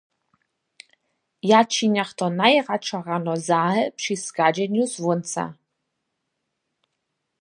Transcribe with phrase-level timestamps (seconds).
[1.49, 5.43] Ja činjach to najradšo rano zahe při schadźenju słónca.